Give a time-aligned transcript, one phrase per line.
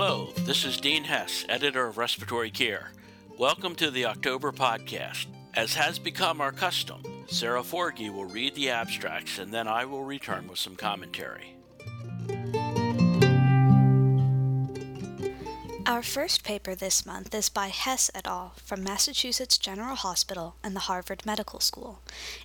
[0.00, 2.92] Hello, this is Dean Hess, editor of Respiratory Care.
[3.36, 5.26] Welcome to the October podcast.
[5.54, 10.04] As has become our custom, Sarah Forgy will read the abstracts and then I will
[10.04, 11.56] return with some commentary.
[15.88, 18.52] Our first paper this month is by Hess et al.
[18.62, 22.00] from Massachusetts General Hospital and the Harvard Medical School.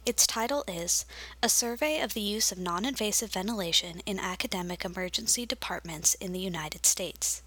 [0.06, 1.06] Its title is
[1.42, 6.40] A Survey of the Use of Non Invasive Ventilation in Academic Emergency Departments in the
[6.40, 7.42] United States.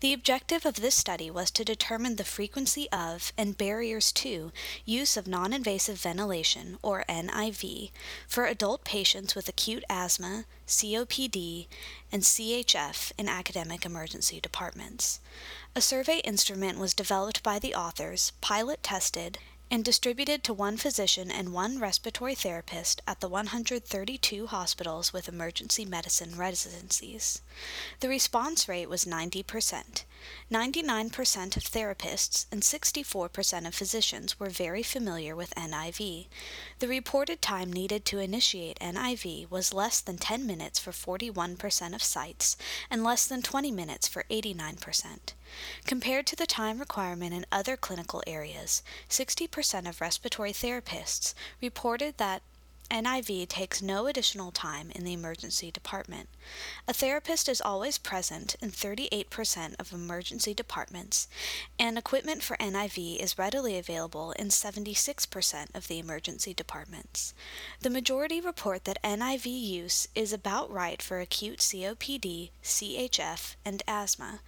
[0.00, 4.52] The objective of this study was to determine the frequency of and barriers to
[4.84, 7.90] use of non invasive ventilation, or NIV,
[8.28, 11.66] for adult patients with acute asthma, COPD,
[12.12, 15.18] and CHF in academic emergency departments.
[15.74, 19.38] A survey instrument was developed by the authors, pilot tested,
[19.70, 25.84] and distributed to one physician and one respiratory therapist at the 132 hospitals with emergency
[25.84, 27.42] medicine residencies.
[28.00, 30.04] The response rate was 90%.
[30.50, 36.26] 99% of therapists and 64% of physicians were very familiar with NIV.
[36.78, 42.02] The reported time needed to initiate NIV was less than 10 minutes for 41% of
[42.02, 42.56] sites
[42.90, 45.34] and less than 20 minutes for 89%.
[45.86, 52.42] Compared to the time requirement in other clinical areas, 60% of respiratory therapists reported that
[52.90, 56.28] NIV takes no additional time in the emergency department.
[56.86, 61.28] A therapist is always present in 38% of emergency departments,
[61.78, 67.34] and equipment for NIV is readily available in 76% of the emergency departments.
[67.80, 74.40] The majority report that NIV use is about right for acute COPD, CHF, and asthma.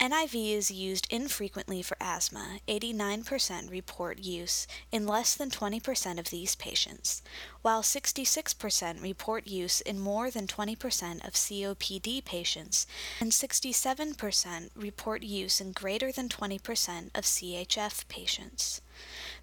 [0.00, 2.60] NIV is used infrequently for asthma.
[2.66, 7.20] 89% report use in less than 20% of these patients,
[7.60, 12.86] while 66% report use in more than 20% of COPD patients,
[13.20, 18.80] and 67% report use in greater than 20% of CHF patients.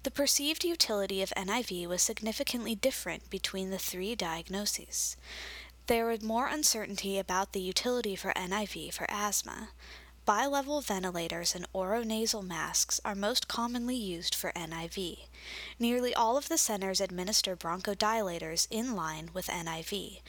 [0.02, 5.16] The perceived utility of NIV was significantly different between the three diagnoses.
[5.86, 9.68] There was more uncertainty about the utility for NIV for asthma.
[10.28, 15.20] Bilevel ventilators and oronasal masks are most commonly used for NIV.
[15.78, 20.20] Nearly all of the centers administer bronchodilators in line with NIV.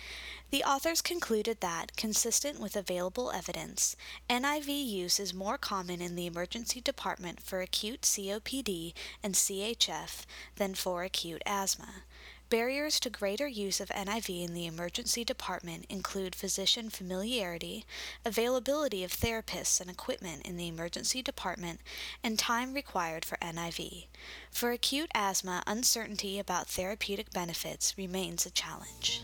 [0.51, 3.97] The authors concluded that, consistent with available evidence,
[4.29, 10.75] NIV use is more common in the emergency department for acute COPD and CHF than
[10.75, 12.03] for acute asthma.
[12.49, 17.85] Barriers to greater use of NIV in the emergency department include physician familiarity,
[18.25, 21.79] availability of therapists and equipment in the emergency department,
[22.23, 24.07] and time required for NIV.
[24.49, 29.21] For acute asthma, uncertainty about therapeutic benefits remains a challenge.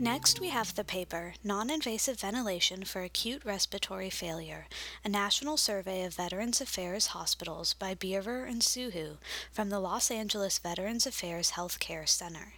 [0.00, 4.66] Next, we have the paper Non Invasive Ventilation for Acute Respiratory Failure
[5.04, 9.18] A National Survey of Veterans Affairs Hospitals by Bierer and Soo Hoo
[9.52, 12.54] from the Los Angeles Veterans Affairs Healthcare Center.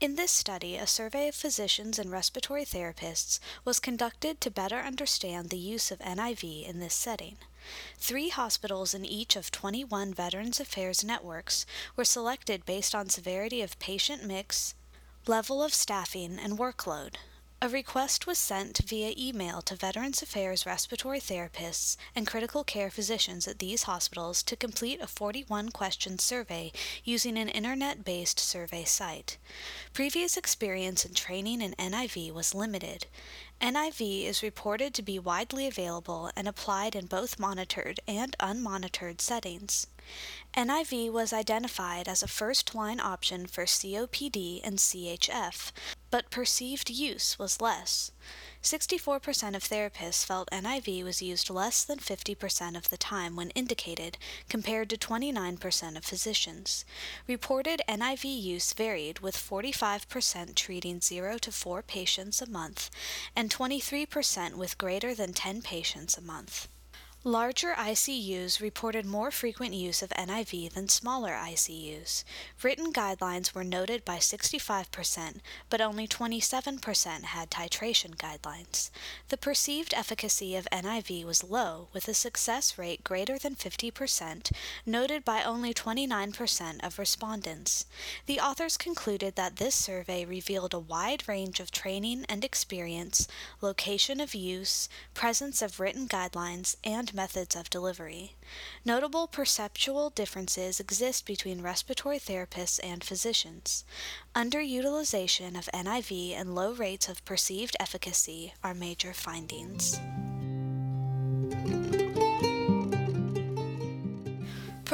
[0.00, 5.50] In this study, a survey of physicians and respiratory therapists was conducted to better understand
[5.50, 7.36] the use of NIV in this setting.
[7.96, 13.78] Three hospitals in each of 21 Veterans Affairs networks were selected based on severity of
[13.78, 14.74] patient mix,
[15.28, 17.14] Level of staffing and workload.
[17.60, 23.46] A request was sent via email to Veterans Affairs respiratory therapists and critical care physicians
[23.46, 26.72] at these hospitals to complete a 41 question survey
[27.04, 29.38] using an internet based survey site.
[29.92, 33.06] Previous experience in training in NIV was limited.
[33.62, 39.86] NIV is reported to be widely available and applied in both monitored and unmonitored settings.
[40.56, 45.70] NIV was identified as a first line option for COPD and CHF,
[46.10, 48.10] but perceived use was less.
[48.62, 54.18] 64% of therapists felt NIV was used less than 50% of the time when indicated,
[54.48, 56.84] compared to 29% of physicians.
[57.26, 62.88] Reported NIV use varied, with 45% treating 0 to 4 patients a month
[63.34, 66.68] and 23% with greater than 10 patients a month.
[67.24, 72.24] Larger ICUs reported more frequent use of NIV than smaller ICUs.
[72.64, 75.36] Written guidelines were noted by 65%,
[75.70, 78.90] but only 27% had titration guidelines.
[79.28, 84.50] The perceived efficacy of NIV was low, with a success rate greater than 50%,
[84.84, 87.86] noted by only 29% of respondents.
[88.26, 93.28] The authors concluded that this survey revealed a wide range of training and experience,
[93.60, 98.36] location of use, presence of written guidelines, and methods of delivery.
[98.84, 103.84] Notable perceptual differences exist between respiratory therapists and physicians.
[104.34, 110.00] Underutilization of NIV and low rates of perceived efficacy are major findings.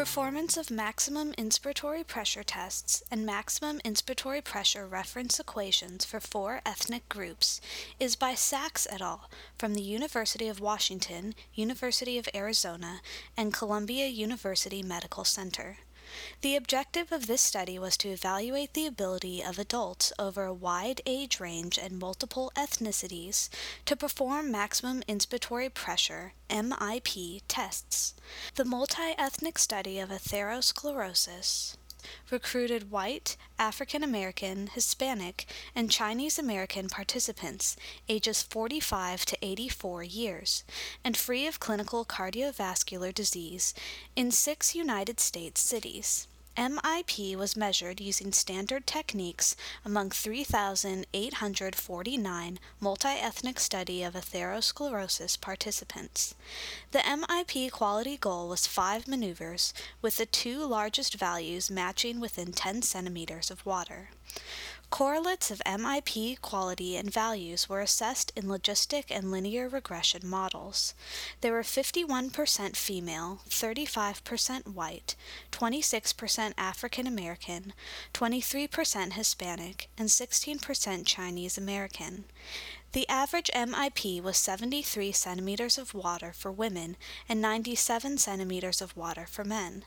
[0.09, 7.07] Performance of maximum inspiratory pressure tests and maximum inspiratory pressure reference equations for four ethnic
[7.11, 7.61] groups
[8.01, 9.29] is by Sachs et al.
[9.59, 13.03] from the University of Washington, University of Arizona,
[13.37, 15.77] and Columbia University Medical Center.
[16.41, 21.01] The objective of this study was to evaluate the ability of adults over a wide
[21.07, 23.49] age range and multiple ethnicities
[23.85, 28.15] to perform maximum inspiratory pressure MIP tests.
[28.55, 31.77] The multi-ethnic study of atherosclerosis
[32.31, 37.77] recruited white, African American, Hispanic, and Chinese American participants
[38.09, 40.65] ages 45 to 84 years
[41.05, 43.75] and free of clinical cardiovascular disease
[44.17, 46.29] in six United States cities.
[46.59, 56.35] MIP was measured using standard techniques among 3,849 multi-ethnic study of atherosclerosis participants.
[56.91, 59.73] The MIP quality goal was five maneuvers,
[60.03, 64.11] with the two largest values matching within 10 centimeters of water.
[64.91, 70.95] Correlates of MIP quality and values were assessed in logistic and linear regression models.
[71.43, 75.15] There were 51% female, 35% white,
[75.53, 77.75] 26% African American,
[78.15, 82.25] 23% Hispanic, and 16% Chinese American.
[82.93, 86.97] The average MIP was 73 centimeters of water for women
[87.29, 89.85] and 97 centimeters of water for men.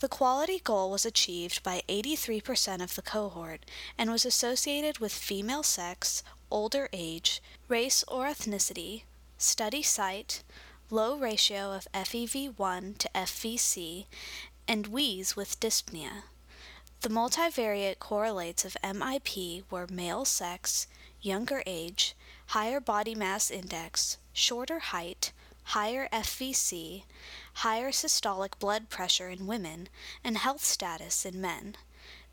[0.00, 3.64] The quality goal was achieved by 83% of the cohort
[3.96, 9.04] and was associated with female sex, older age, race or ethnicity,
[9.38, 10.42] study site,
[10.90, 14.04] low ratio of FEV1 to FVC,
[14.68, 16.24] and wheeze with dyspnea.
[17.00, 20.86] The multivariate correlates of MIP were male sex,
[21.22, 22.14] younger age,
[22.54, 25.32] higher body mass index, shorter height,
[25.64, 27.02] higher FVC,
[27.54, 29.88] higher systolic blood pressure in women,
[30.22, 31.74] and health status in men.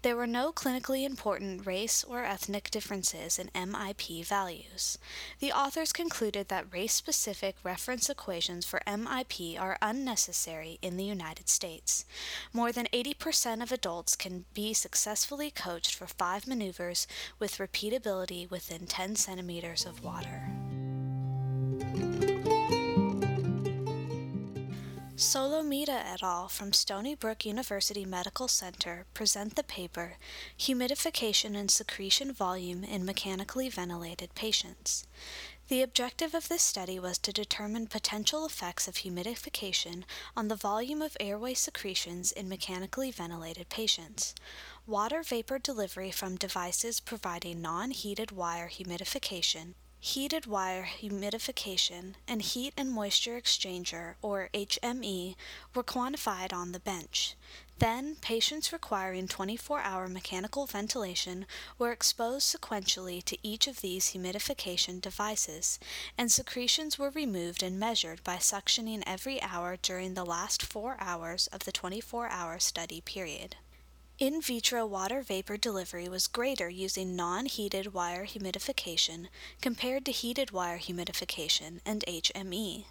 [0.04, 4.98] There were no clinically important race or ethnic differences in MIP values.
[5.40, 11.50] The authors concluded that race specific reference equations for MIP are unnecessary in the United
[11.50, 12.06] States.
[12.52, 17.06] More than 80% of adults can be successfully coached for five maneuvers
[17.38, 20.50] with repeatability within 10 centimeters of water.
[25.22, 26.48] Solomita et al.
[26.48, 30.18] from Stony Brook University Medical Center present the paper
[30.58, 35.06] Humidification and Secretion Volume in Mechanically Ventilated Patients.
[35.68, 41.04] The objective of this study was to determine potential effects of humidification on the volume
[41.04, 44.34] of airway secretions in mechanically ventilated patients.
[44.88, 52.74] Water vapor delivery from devices providing non heated wire humidification heated wire humidification, and heat
[52.76, 55.36] and moisture exchanger, or HME,
[55.76, 57.36] were quantified on the bench.
[57.78, 61.46] Then, patients requiring 24 hour mechanical ventilation
[61.78, 65.80] were exposed sequentially to each of these humidification devices,
[66.18, 71.46] and secretions were removed and measured by suctioning every hour during the last four hours
[71.48, 73.56] of the 24 hour study period.
[74.22, 79.30] In vitro water vapor delivery was greater using non-heated wire humidification
[79.64, 82.86] compared to heated wire humidification and HME.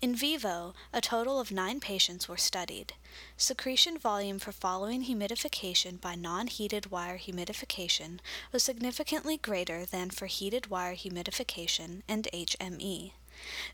[0.00, 2.94] In vivo, a total of nine patients were studied.
[3.36, 8.18] Secretion volume for following humidification by non-heated wire humidification
[8.50, 13.12] was significantly greater than for heated wire humidification and HME.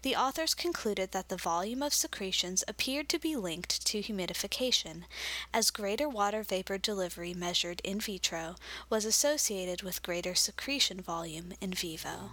[0.03, 5.05] The authors concluded that the volume of secretions appeared to be linked to humidification,
[5.53, 8.57] as greater water vapor delivery measured in vitro
[8.91, 12.31] was associated with greater secretion volume in vivo.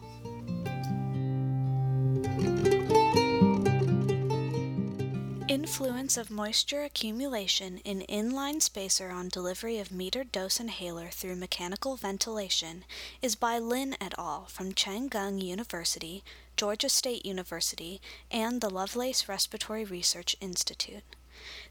[5.56, 11.96] Influence of moisture accumulation in inline spacer on delivery of metered dose inhaler through mechanical
[11.96, 12.84] ventilation
[13.22, 14.48] is by Lin et al.
[14.50, 15.10] from Chang
[15.40, 16.26] University,
[16.58, 21.16] Georgia State University, and the Lovelace Respiratory Research Institute.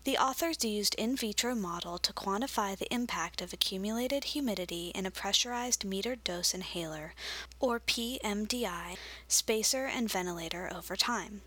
[0.05, 5.11] The authors used in vitro model to quantify the impact of accumulated humidity in a
[5.11, 7.13] pressurized metered dose inhaler,
[7.61, 8.97] or PMDI,
[9.29, 11.43] spacer and ventilator over time.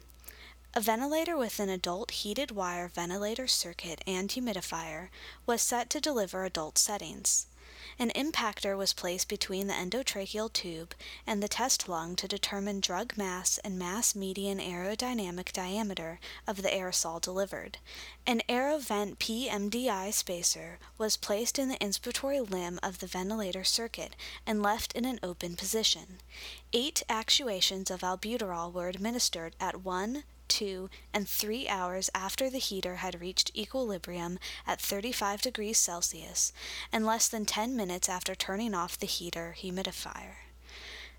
[0.78, 5.10] A ventilator with an adult heated wire ventilator circuit and humidifier
[5.48, 7.48] was set to deliver adult settings.
[7.98, 10.94] An impactor was placed between the endotracheal tube
[11.26, 16.70] and the test lung to determine drug mass and mass median aerodynamic diameter of the
[16.70, 17.80] aerosol delivered.
[18.28, 24.16] An AeroVent PMDI spacer was placed in the inspiratory limb of the ventilator circuit
[24.46, 26.20] and left in an open position.
[26.72, 32.98] Eight actuations of albuterol were administered at 1, two, and three hours after the heater
[32.98, 36.54] had reached equilibrium at 35 degrees Celsius,
[36.92, 40.36] and less than 10 minutes after turning off the heater humidifier.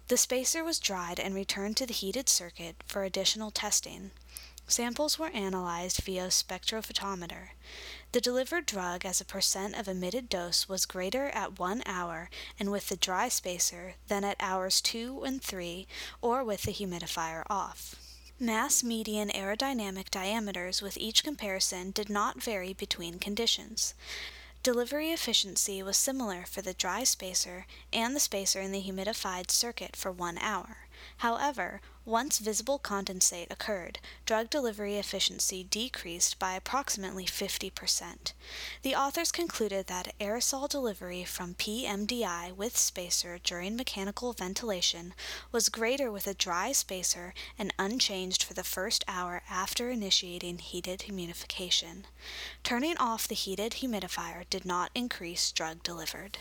[0.08, 4.10] The spacer was dried and returned to the heated circuit for additional testing.
[4.66, 7.50] Samples were analyzed via spectrophotometer.
[8.12, 12.70] The delivered drug as a percent of emitted dose was greater at 1 hour and
[12.70, 15.86] with the dry spacer than at hours 2 and 3
[16.20, 18.07] or with the humidifier off.
[18.40, 23.94] Mass median aerodynamic diameters with each comparison did not vary between conditions.
[24.62, 29.96] Delivery efficiency was similar for the dry spacer and the spacer in the humidified circuit
[29.96, 30.86] for one hour.
[31.16, 38.32] However, once visible condensate occurred, drug delivery efficiency decreased by approximately 50%.
[38.82, 45.12] The authors concluded that aerosol delivery from PMDI with spacer during mechanical ventilation
[45.52, 51.00] was greater with a dry spacer and unchanged for the first hour after initiating heated
[51.00, 52.04] humidification.
[52.64, 56.38] Turning off the heated humidifier did not increase drug delivered.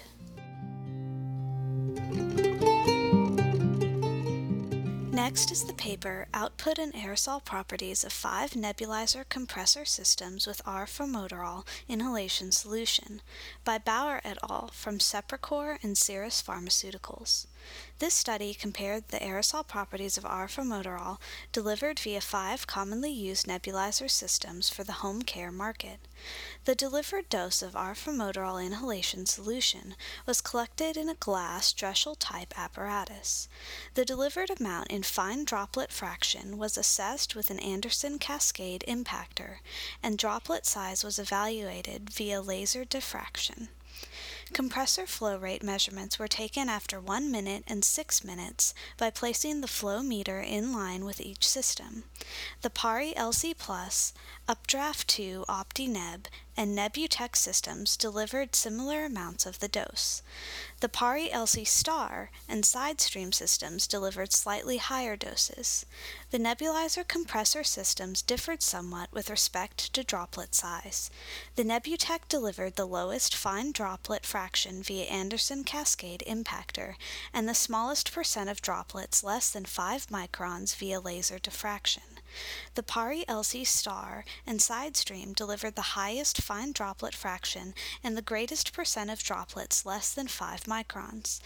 [5.18, 11.66] Next is the paper Output and Aerosol Properties of Five Nebulizer Compressor Systems with arformoterol
[11.90, 13.24] Inhalation Solution
[13.66, 14.70] by Bauer et al.
[14.72, 17.48] from Sepracor and Seres Pharmaceuticals.
[18.00, 21.18] This study compared the aerosol properties of arformoterol
[21.52, 26.00] delivered via five commonly used nebulizer systems for the home care market.
[26.66, 29.96] The delivered dose of arformoterol inhalation solution
[30.26, 33.50] was collected in a glass Drechsel type apparatus.
[33.96, 39.58] The delivered amount in fine droplet fraction was assessed with an Andersen cascade impactor,
[40.04, 43.70] and droplet size was evaluated via laser diffraction.
[44.54, 49.68] Compressor flow rate measurements were taken after 1 minute and 6 minutes by placing the
[49.68, 52.04] flow meter in line with each system.
[52.62, 54.14] The PARI LC Plus,
[54.48, 56.26] Updraft 2 OptiNeb,
[56.58, 60.24] and Nebutech systems delivered similar amounts of the dose.
[60.80, 65.86] The PARI LC Star and Sidestream systems delivered slightly higher doses.
[66.32, 71.12] The nebulizer compressor systems differed somewhat with respect to droplet size.
[71.56, 76.96] The Nebutech delivered the lowest fine droplet fraction via Andersen cascade impactor
[77.32, 82.17] and the smallest percent of droplets less than 5 microns via laser diffraction.
[82.76, 88.74] The PARI LC Star and Sidestream delivered the highest fine droplet fraction and the greatest
[88.74, 91.40] percent of droplets less than 5 microns.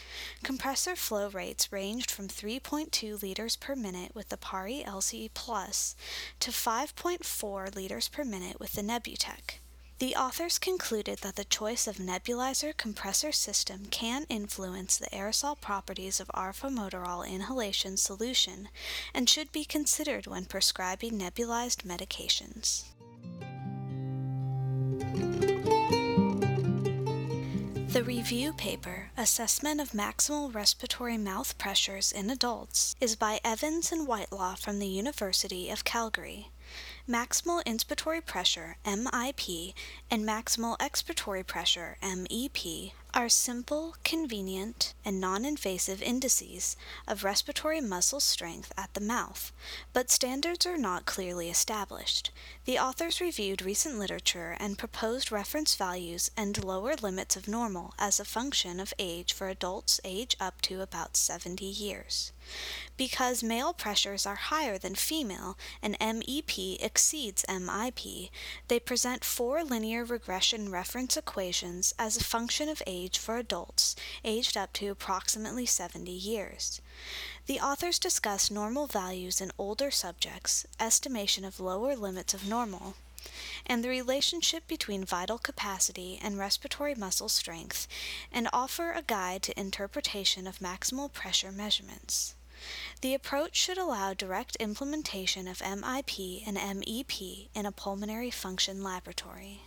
[0.44, 5.96] Compressor flow rates ranged from 3.2 liters per minute with the PARI LC Plus
[6.40, 9.61] to 5.4 liters per minute with the Nebutech.
[10.02, 16.20] The authors concluded that the choice of nebulizer compressor system can influence the aerosol properties
[16.20, 18.70] of arformoterol inhalation solution
[19.14, 22.86] and should be considered when prescribing nebulized medications.
[27.94, 34.08] The review paper, Assessment of Maximal Respiratory Mouth Pressures in Adults, is by Evans and
[34.08, 36.50] Whitelaw from the University of Calgary.
[37.10, 39.74] Maximal inspiratory pressure, MIP,
[40.10, 46.78] and maximal expiratory pressure, MEP, are simple, convenient, and non invasive indices
[47.08, 49.52] of respiratory muscle strength at the mouth,
[49.92, 52.32] but standards are not clearly established.
[52.66, 58.20] The authors reviewed recent literature and proposed reference values and lower limits of normal as
[58.20, 62.32] a function of age for adults age up to about 70 years.
[62.98, 68.30] Because male pressures are higher than female and MEP exceeds MIP,
[68.68, 74.56] they present four linear regression reference equations as a function of age for adults aged
[74.56, 76.82] up to approximately 70 years.
[77.48, 82.96] The authors discuss normal values in older subjects, estimation of lower limits of normal,
[83.66, 87.88] and the relationship between vital capacity and respiratory muscle strength,
[88.32, 92.36] and offer a guide to interpretation of maximal pressure measurements.
[93.02, 99.62] The approach should allow direct implementation of MIP and MEP in a pulmonary function laboratory.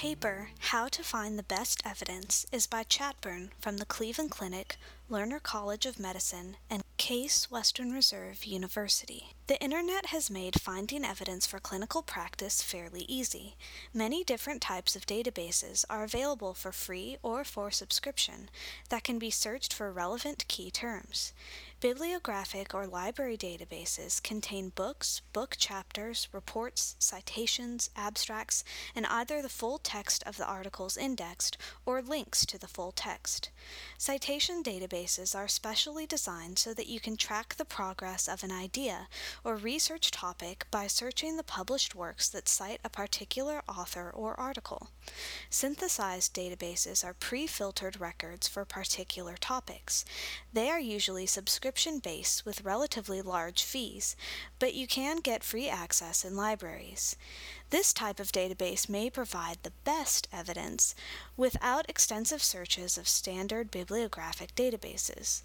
[0.00, 4.78] Paper, How to Find the Best Evidence, is by Chatburn from the Cleveland Clinic,
[5.10, 9.34] Lerner College of Medicine, and Case Western Reserve University.
[9.46, 13.56] The internet has made finding evidence for clinical practice fairly easy.
[13.92, 18.48] Many different types of databases are available for free or for subscription
[18.88, 21.34] that can be searched for relevant key terms.
[21.80, 28.62] Bibliographic or library databases contain books, book chapters, reports, citations, abstracts,
[28.94, 31.56] and either the full text of the articles indexed
[31.86, 33.48] or links to the full text.
[33.96, 39.08] Citation databases are specially designed so that you can track the progress of an idea
[39.42, 44.90] or research topic by searching the published works that cite a particular author or article.
[45.48, 50.04] Synthesized databases are pre filtered records for particular topics.
[50.52, 54.16] They are usually subscription subscription base with relatively large fees,
[54.58, 57.14] but you can get free access in libraries.
[57.70, 60.96] This type of database may provide the best evidence
[61.36, 65.42] without extensive searches of standard bibliographic databases.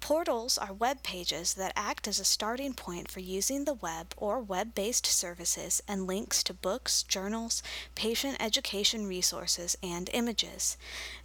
[0.00, 4.40] Portals are web pages that act as a starting point for using the web or
[4.40, 7.62] web based services and links to books, journals,
[7.94, 10.76] patient education resources, and images.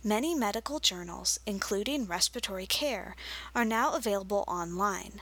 [0.04, 3.16] Many medical journals, including respiratory care,
[3.54, 5.22] are now available online.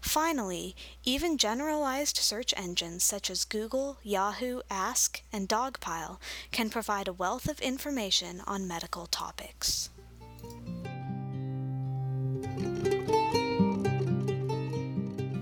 [0.00, 6.18] Finally, even generalized search engines such as Google, Yahoo, Ask, and Dogpile
[6.52, 9.88] can provide a wealth of information on medical topics.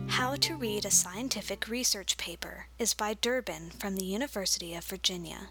[0.08, 5.50] How to Read a Scientific Research Paper is by Durbin from the University of Virginia.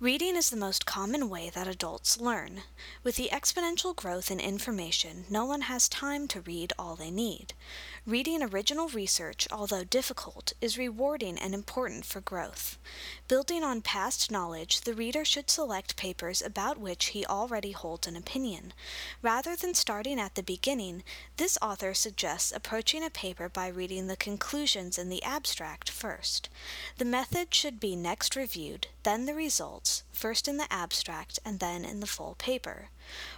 [0.00, 2.62] Reading is the most common way that adults learn.
[3.04, 7.54] With the exponential growth in information, no one has time to read all they need.
[8.04, 12.76] Reading original research, although difficult, is rewarding and important for growth.
[13.28, 18.16] Building on past knowledge, the reader should select papers about which he already holds an
[18.16, 18.74] opinion.
[19.22, 21.02] Rather than starting at the beginning,
[21.36, 26.50] this author suggests approaching a paper by reading the conclusions in the abstract first.
[26.98, 29.34] The method should be next reviewed, then the
[29.84, 32.88] results, first in the abstract and then in the full paper.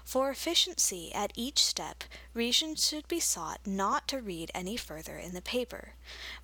[0.05, 5.35] For efficiency at each step, reasons should be sought not to read any further in
[5.35, 5.95] the paper.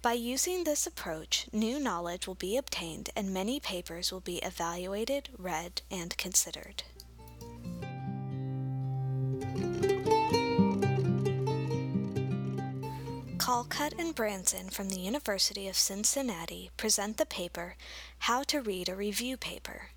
[0.02, 5.28] By using this approach, new knowledge will be obtained and many papers will be evaluated,
[5.38, 6.82] read, and considered.
[13.38, 17.76] Callcutt and Branson from the University of Cincinnati present the paper
[18.20, 19.91] How to Read a Review Paper.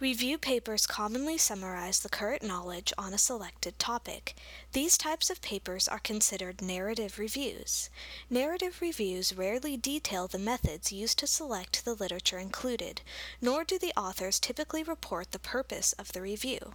[0.00, 4.34] Review papers commonly summarize the current knowledge on a selected topic.
[4.72, 7.90] These types of papers are considered narrative reviews.
[8.30, 13.02] Narrative reviews rarely detail the methods used to select the literature included,
[13.42, 16.72] nor do the authors typically report the purpose of the review.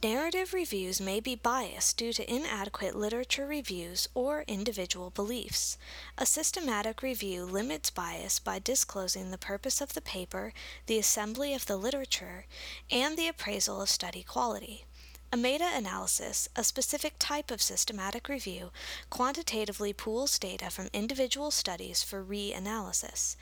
[0.00, 5.76] Narrative reviews may be biased due to inadequate literature reviews or individual beliefs.
[6.16, 10.52] A systematic review limits bias by disclosing the purpose of the paper,
[10.86, 12.46] the assembly of the literature,
[12.92, 14.84] and the appraisal of study quality.
[15.32, 18.70] A meta analysis, a specific type of systematic review,
[19.10, 23.34] quantitatively pools data from individual studies for reanalysis.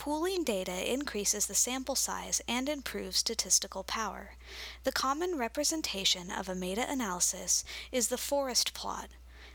[0.00, 4.30] Pooling data increases the sample size and improves statistical power.
[4.84, 9.10] The common representation of a meta analysis is the forest plot.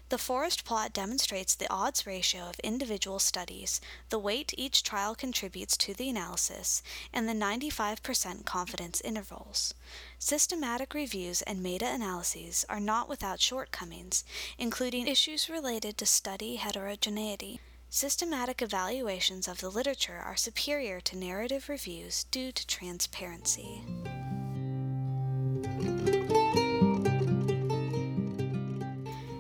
[0.10, 5.76] The forest plot demonstrates the odds ratio of individual studies, the weight each trial contributes
[5.78, 9.74] to the analysis, and the 95% confidence intervals.
[10.20, 14.24] Systematic reviews and meta analyses are not without shortcomings,
[14.60, 17.62] including issues related to study heterogeneity.
[17.96, 23.84] Systematic evaluations of the literature are superior to narrative reviews due to transparency.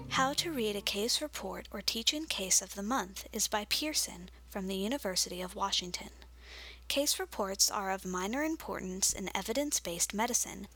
[0.07, 4.29] How to Read a Case Report or Teaching Case of the Month is by Pierson
[4.47, 6.11] from the University of Washington.
[6.87, 10.69] Case reports are of minor importance in evidence based medicine,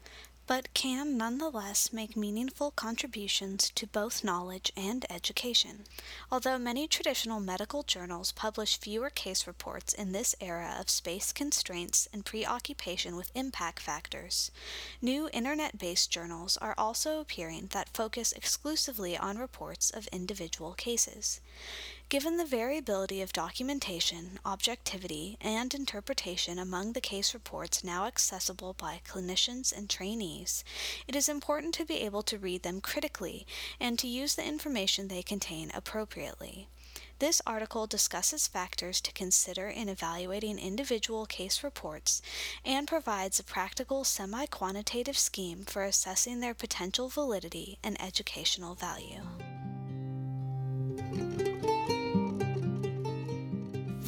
[0.49, 5.83] but can nonetheless make meaningful contributions to both knowledge and education.
[6.31, 12.07] Although many traditional medical journals publish fewer case reports in this era of space constraints
[12.11, 14.49] and preoccupation with impact factors,
[15.03, 21.41] new internet based journals are also appearing that focus exclusively on reports of individual cases.
[22.09, 29.01] Given the variability of documentation, objectivity, and interpretation among the case reports now accessible by
[29.07, 30.63] clinicians and trainees,
[31.07, 33.45] it is important to be able to read them critically
[33.79, 36.67] and to use the information they contain appropriately.
[37.19, 42.23] This article discusses factors to consider in evaluating individual case reports
[42.65, 49.21] and provides a practical semi quantitative scheme for assessing their potential validity and educational value.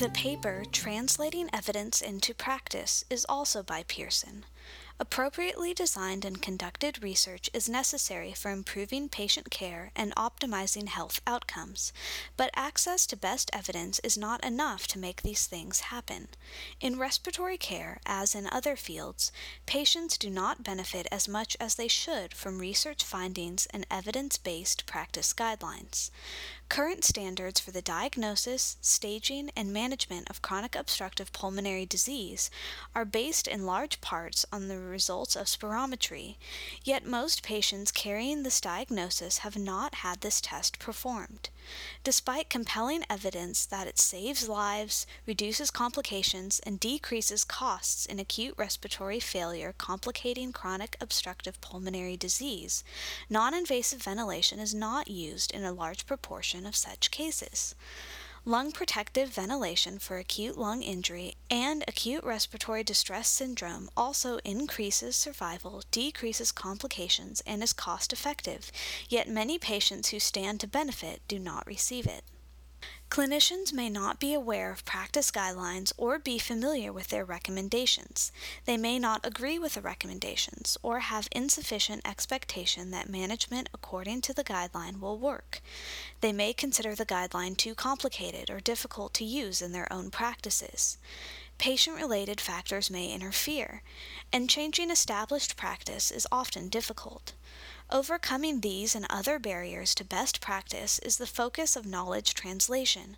[0.01, 4.45] The paper Translating Evidence into Practice is also by Pierson.
[4.99, 11.91] Appropriately designed and conducted research is necessary for improving patient care and optimizing health outcomes,
[12.37, 16.27] but access to best evidence is not enough to make these things happen.
[16.79, 19.31] In respiratory care, as in other fields,
[19.65, 24.85] patients do not benefit as much as they should from research findings and evidence based
[24.85, 26.11] practice guidelines.
[26.71, 32.49] Current standards for the diagnosis, staging, and management of chronic obstructive pulmonary disease
[32.95, 36.37] are based in large parts on the results of spirometry,
[36.81, 41.49] yet most patients carrying this diagnosis have not had this test performed.
[42.03, 49.19] Despite compelling evidence that it saves lives, reduces complications, and decreases costs in acute respiratory
[49.19, 52.83] failure complicating chronic obstructive pulmonary disease,
[53.29, 57.75] non invasive ventilation is not used in a large proportion of such cases.
[58.43, 65.83] Lung protective ventilation for acute lung injury and acute respiratory distress syndrome also increases survival,
[65.91, 68.71] decreases complications, and is cost effective,
[69.07, 72.23] yet many patients who stand to benefit do not receive it.
[73.11, 78.31] Clinicians may not be aware of practice guidelines or be familiar with their recommendations.
[78.63, 84.33] They may not agree with the recommendations or have insufficient expectation that management according to
[84.33, 85.59] the guideline will work.
[86.21, 90.97] They may consider the guideline too complicated or difficult to use in their own practices.
[91.61, 93.83] Patient related factors may interfere,
[94.33, 97.33] and changing established practice is often difficult.
[97.91, 103.15] Overcoming these and other barriers to best practice is the focus of knowledge translation,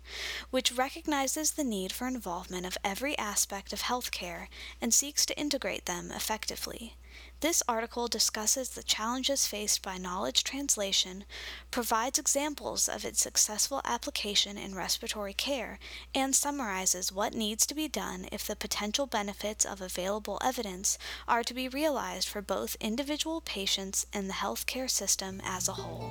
[0.50, 5.86] which recognizes the need for involvement of every aspect of healthcare and seeks to integrate
[5.86, 6.96] them effectively.
[7.44, 11.26] This article discusses the challenges faced by knowledge translation,
[11.70, 15.78] provides examples of its successful application in respiratory care,
[16.14, 20.96] and summarizes what needs to be done if the potential benefits of available evidence
[21.28, 26.08] are to be realized for both individual patients and the healthcare system as a whole.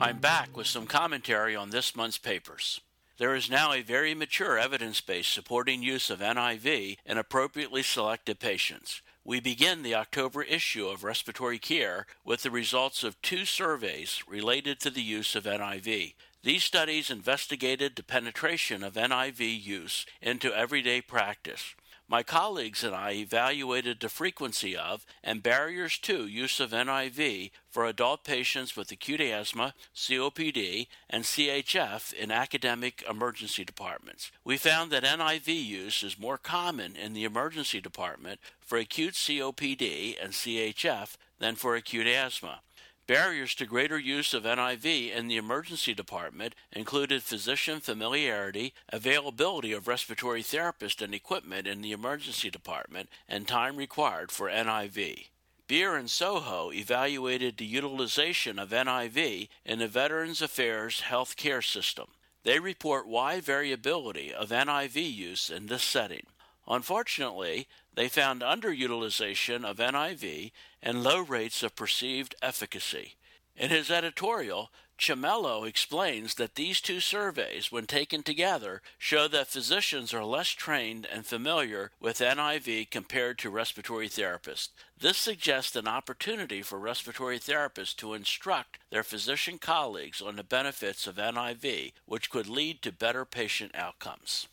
[0.00, 2.80] I'm back with some commentary on this month's papers.
[3.20, 8.40] There is now a very mature evidence base supporting use of NIV in appropriately selected
[8.40, 9.02] patients.
[9.26, 14.80] We begin the October issue of Respiratory Care with the results of two surveys related
[14.80, 16.14] to the use of NIV.
[16.42, 21.74] These studies investigated the penetration of NIV use into everyday practice.
[22.10, 27.86] My colleagues and I evaluated the frequency of and barriers to use of NIV for
[27.86, 34.32] adult patients with acute asthma, COPD, and CHF in academic emergency departments.
[34.42, 40.16] We found that NIV use is more common in the emergency department for acute COPD
[40.20, 42.62] and CHF than for acute asthma.
[43.06, 49.88] Barriers to greater use of NIV in the emergency department included physician familiarity, availability of
[49.88, 55.26] respiratory therapists and equipment in the emergency department, and time required for NIV.
[55.68, 61.62] Bierer and Soo Hoo evaluated the utilization of NIV in the Veterans Affairs health care
[61.62, 62.08] system.
[62.42, 66.26] They report wide variability of NIV use in this setting.
[66.66, 73.16] Unfortunately, they found underutilization of NIV and low rates of perceived efficacy.
[73.56, 80.12] In his editorial, Chimello explains that these two surveys, when taken together, show that physicians
[80.12, 84.68] are less trained and familiar with NIV compared to respiratory therapists.
[84.98, 91.06] This suggests an opportunity for respiratory therapists to instruct their physician colleagues on the benefits
[91.06, 94.48] of NIV, which could lead to better patient outcomes.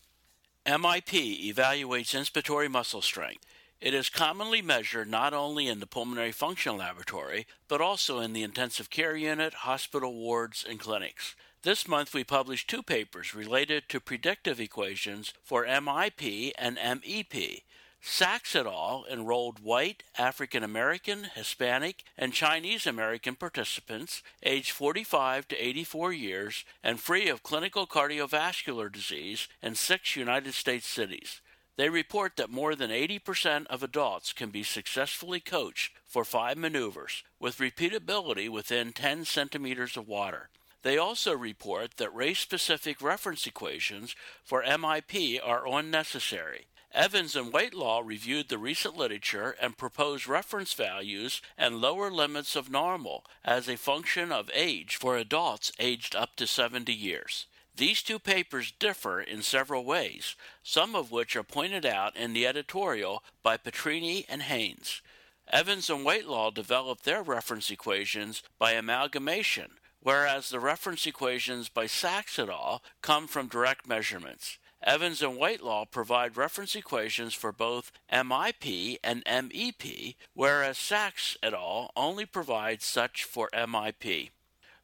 [0.67, 3.45] MIP evaluates inspiratory muscle strength.
[3.79, 8.43] It is commonly measured not only in the pulmonary function laboratory, but also in the
[8.43, 11.37] intensive care unit, hospital wards, and clinics.
[11.61, 17.61] This month we published two papers related to predictive equations for MIP and MEP.
[18.09, 19.05] Sachs et al.
[19.11, 27.01] enrolled white, African American, Hispanic, and Chinese American participants aged 45 to 84 years and
[27.01, 31.41] free of clinical cardiovascular disease in six United States cities.
[31.75, 37.23] They report that more than 80% of adults can be successfully coached for five maneuvers
[37.41, 40.49] with repeatability within 10 centimeters of water.
[40.81, 44.15] They also report that race specific reference equations
[44.45, 46.67] for MIP are unnecessary.
[46.97, 52.71] Evans and Whitelaw reviewed the recent literature and proposed reference values and lower limits of
[52.71, 57.45] normal as a function of age for adults aged up to 70 years.
[57.75, 62.47] These two papers differ in several ways, some of which are pointed out in the
[62.47, 65.03] editorial by Petrini and Haynes.
[65.47, 72.39] Evans and Whitelaw developed their reference equations by amalgamation, whereas the reference equations by Sachs
[72.39, 72.81] et al.
[73.03, 74.57] come from direct measurements.
[74.87, 81.91] Evans and Whitelaw provide reference equations for both MIP and MEP, whereas Sachs et al.
[81.97, 84.29] only provides such for MIP.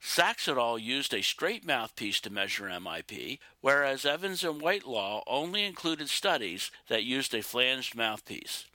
[0.02, 0.78] Sachs et al.
[0.78, 7.06] used a straight mouthpiece to measure MIP, whereas Evans and Whitelaw only included studies that
[7.06, 8.66] used a flanged mouthpiece.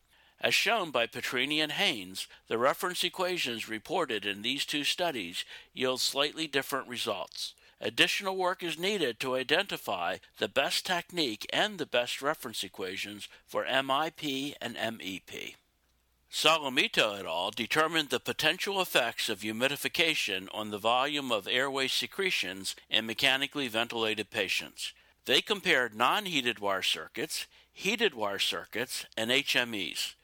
[0.41, 6.01] As shown by Petrini and Haynes, the reference equations reported in these two studies yield
[6.01, 7.53] slightly different results.
[7.81, 13.65] Additional work is needed to identify the best technique and the best reference equations for
[13.65, 15.55] MIP and MEP.
[16.31, 17.51] Solomita et al.
[17.51, 24.29] determined the potential effects of humidification on the volume of airway secretions in mechanically ventilated
[24.31, 24.93] patients.
[25.25, 30.15] They compared non heated wire circuits, heated wire circuits, and HMEs.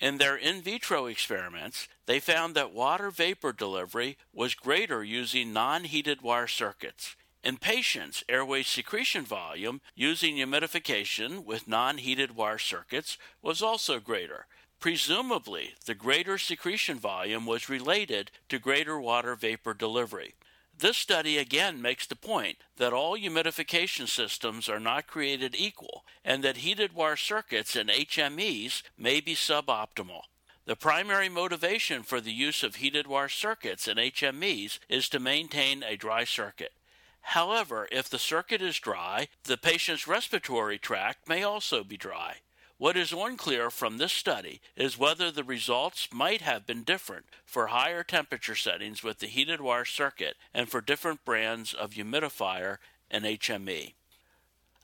[0.00, 5.84] In their in vitro experiments, they found that water vapor delivery was greater using non
[5.84, 7.16] heated wire circuits.
[7.44, 14.46] In patients, airway secretion volume using humidification with non heated wire circuits was also greater,
[14.80, 20.32] Presumably, the greater secretion volume was related to greater water vapor delivery.
[20.80, 26.42] This study again makes the point that all humidification systems are not created equal and
[26.42, 30.22] that heated wire circuits and HMEs may be suboptimal.
[30.64, 35.82] The primary motivation for the use of heated wire circuits and HMEs is to maintain
[35.82, 36.72] a dry circuit.
[37.20, 42.36] However, if the circuit is dry, the patient's respiratory tract may also be dry.
[42.80, 47.66] What is unclear from this study is whether the results might have been different for
[47.66, 52.78] higher temperature settings with the heated wire circuit and for different brands of humidifier
[53.10, 53.92] and HME.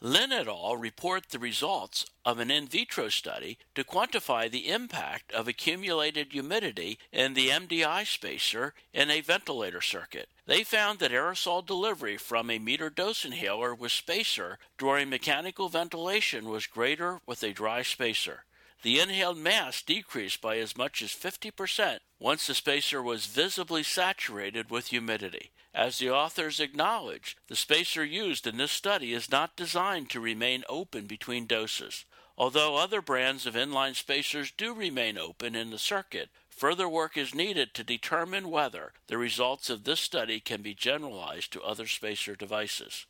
[0.03, 0.77] Lin et al.
[0.77, 6.99] report the results of an in vitro study to quantify the impact of accumulated humidity
[7.13, 10.29] in the MDI spacer in a ventilator circuit.
[10.45, 16.49] They found that aerosol delivery from a meter dose inhaler with spacer during mechanical ventilation
[16.49, 18.46] was greater with a dry spacer.
[18.87, 24.71] The inhaled mass decreased by as much as 50% once the spacer was visibly saturated
[24.71, 25.51] with humidity.
[25.75, 30.63] As the authors acknowledge, the spacer used in this study is not designed to remain
[30.69, 32.05] open between doses.
[32.39, 37.35] Although other brands of inline spacers do remain open in the circuit, further work is
[37.35, 42.37] needed to determine whether the results of this study can be generalized to other spacer
[42.37, 43.07] devices.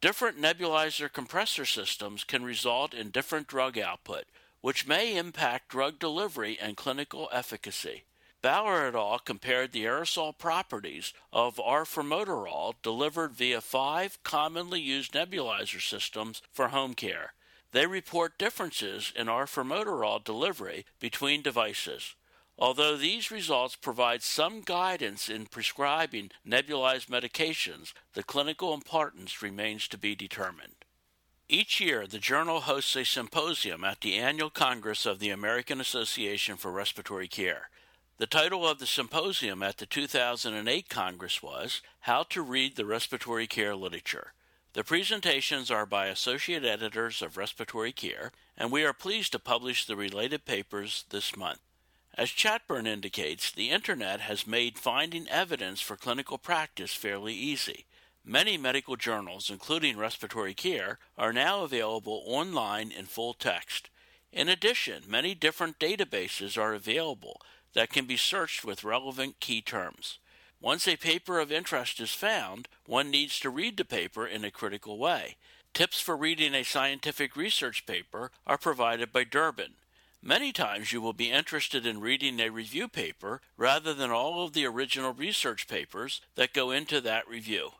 [0.00, 4.24] Different nebulizer compressor systems can result in different drug output,
[4.60, 8.04] which may impact drug delivery and clinical efficacy.
[8.40, 9.18] Bauer et al.
[9.18, 16.94] compared the aerosol properties of arformoterol delivered via five commonly used nebulizer systems for home
[16.94, 17.32] care.
[17.72, 22.14] They report differences in arformoterol delivery between devices.
[22.56, 29.98] Although these results provide some guidance in prescribing nebulized medications, the clinical importance remains to
[29.98, 30.77] be determined.
[31.50, 36.58] Each year, the journal hosts a symposium at the annual Congress of the American Association
[36.58, 37.70] for Respiratory Care.
[38.18, 43.46] The title of the symposium at the 2008 Congress was How to Read the Respiratory
[43.46, 44.34] Care Literature.
[44.74, 49.86] The presentations are by associate editors of Respiratory Care, and we are pleased to publish
[49.86, 51.60] the related papers this month.
[52.12, 57.86] As Chatburn indicates, the Internet has made finding evidence for clinical practice fairly easy.
[58.30, 63.88] Many medical journals, including Respiratory Care, are now available online in full text.
[64.34, 67.40] In addition, many different databases are available
[67.72, 70.18] that can be searched with relevant key terms.
[70.60, 74.50] Once a paper of interest is found, one needs to read the paper in a
[74.50, 75.36] critical way.
[75.72, 79.72] Tips for reading a scientific research paper are provided by Durbin.
[80.22, 84.52] Many times you will be interested in reading a review paper rather than all of
[84.52, 87.70] the original research papers that go into that review.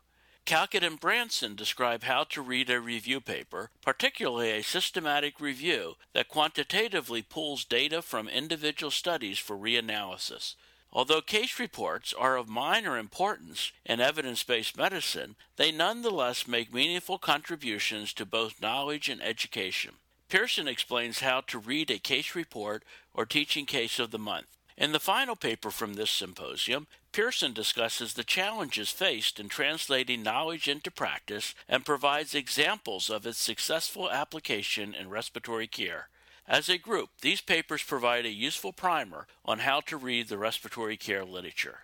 [0.49, 6.27] Calkett and Branson describe how to read a review paper, particularly a systematic review that
[6.27, 10.55] quantitatively pulls data from individual studies for reanalysis.
[10.91, 17.19] Although case reports are of minor importance in evidence based medicine, they nonetheless make meaningful
[17.19, 19.97] contributions to both knowledge and education.
[20.29, 22.83] Pierson explains how to read a case report
[23.13, 24.47] or teaching case of the month.
[24.79, 30.69] In the final paper from this symposium, Pierson discusses the challenges faced in translating knowledge
[30.69, 36.07] into practice and provides examples of its successful application in respiratory care.
[36.47, 40.95] As a group, these papers provide a useful primer on how to read the respiratory
[40.95, 41.79] care literature.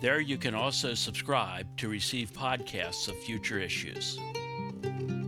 [0.00, 4.20] There you can also subscribe to receive podcasts of future issues
[4.82, 5.27] thank you